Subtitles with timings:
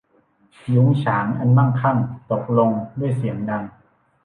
[0.73, 1.97] ยุ้งฉางอันมั่นคง
[2.31, 3.63] ตกลงด้วยเสียงดัง